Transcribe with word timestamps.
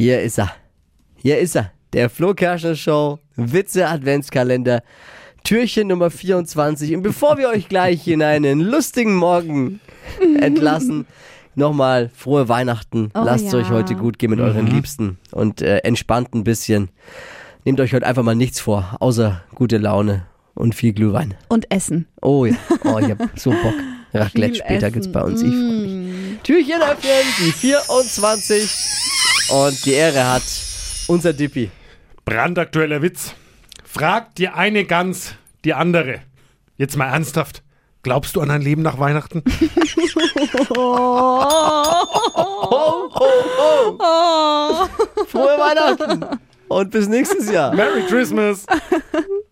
Hier 0.00 0.22
ist 0.22 0.38
er. 0.38 0.52
Hier 1.16 1.40
ist 1.40 1.56
er. 1.56 1.72
Der 1.92 2.08
Flo 2.08 2.32
Kerschner 2.32 2.76
Show, 2.76 3.18
Witze 3.34 3.88
Adventskalender, 3.88 4.84
Türchen 5.42 5.88
Nummer 5.88 6.12
24. 6.12 6.94
Und 6.94 7.02
bevor 7.02 7.36
wir 7.36 7.48
euch 7.48 7.68
gleich 7.68 8.06
in 8.06 8.22
einen 8.22 8.60
lustigen 8.60 9.16
Morgen 9.16 9.80
entlassen, 10.40 11.04
nochmal 11.56 12.12
frohe 12.14 12.48
Weihnachten. 12.48 13.10
Oh 13.12 13.22
Lasst 13.24 13.46
es 13.46 13.52
ja. 13.52 13.58
euch 13.58 13.70
heute 13.70 13.96
gut 13.96 14.20
gehen 14.20 14.30
mit 14.30 14.38
euren 14.38 14.68
Liebsten 14.68 15.18
und 15.32 15.62
äh, 15.62 15.78
entspannt 15.78 16.32
ein 16.32 16.44
bisschen. 16.44 16.90
Nehmt 17.64 17.80
euch 17.80 17.92
heute 17.92 18.06
einfach 18.06 18.22
mal 18.22 18.36
nichts 18.36 18.60
vor, 18.60 18.96
außer 19.00 19.42
gute 19.56 19.78
Laune 19.78 20.26
und 20.54 20.76
viel 20.76 20.92
Glühwein. 20.92 21.34
Und 21.48 21.72
Essen. 21.72 22.06
Oh 22.22 22.44
ja, 22.44 22.54
oh, 22.84 23.00
ich 23.00 23.10
hab 23.10 23.18
so 23.34 23.50
Bock. 23.50 23.74
Raclette 24.14 24.54
später 24.54 24.74
Essen. 24.86 24.92
gibt's 24.92 25.10
bei 25.10 25.22
uns. 25.22 25.42
Ich 25.42 25.50
freu 25.50 25.56
mich. 25.56 26.42
Türchen 26.44 26.82
öffnen, 26.82 27.24
die 27.40 27.50
24. 27.50 29.07
Und 29.50 29.84
die 29.84 29.92
Ehre 29.92 30.26
hat 30.26 30.42
unser 31.06 31.32
Dippi. 31.32 31.70
Brandaktueller 32.24 33.00
Witz. 33.02 33.34
Fragt 33.84 34.38
die 34.38 34.48
eine 34.48 34.84
Gans 34.84 35.34
die 35.64 35.74
andere. 35.74 36.20
Jetzt 36.76 36.96
mal 36.96 37.08
ernsthaft. 37.08 37.62
Glaubst 38.02 38.36
du 38.36 38.40
an 38.40 38.50
ein 38.50 38.62
Leben 38.62 38.82
nach 38.82 38.98
Weihnachten? 38.98 39.42
Frohe 45.26 45.58
Weihnachten 45.58 46.24
und 46.68 46.90
bis 46.90 47.08
nächstes 47.08 47.50
Jahr. 47.50 47.74
Merry 47.74 48.02
Christmas! 48.06 48.66